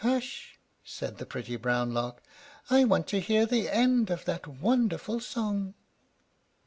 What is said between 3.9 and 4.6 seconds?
of that